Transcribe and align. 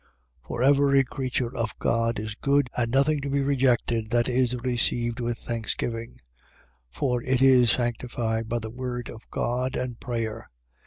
For 0.41 0.63
every 0.63 1.03
creature 1.03 1.55
of 1.55 1.77
God 1.77 2.17
is 2.17 2.33
good, 2.33 2.71
and 2.75 2.89
nothing 2.89 3.21
to 3.21 3.29
be 3.29 3.41
rejected 3.43 4.09
that 4.09 4.27
is 4.27 4.55
received 4.55 5.19
with 5.19 5.37
thanksgiving: 5.37 6.13
4:5. 6.89 6.89
For 6.89 7.21
it 7.21 7.39
is 7.43 7.69
sanctified 7.69 8.49
by 8.49 8.57
the 8.57 8.71
word 8.71 9.09
of 9.11 9.29
God 9.29 9.75
and 9.75 9.99
prayer. 9.99 10.49